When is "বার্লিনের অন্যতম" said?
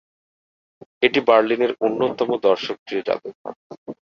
1.27-2.29